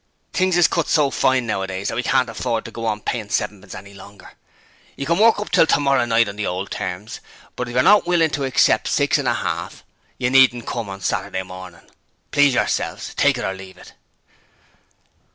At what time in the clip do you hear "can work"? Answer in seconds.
5.05-5.37